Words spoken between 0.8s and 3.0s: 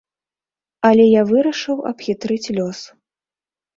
Але я вырашыў абхітрыць лёс.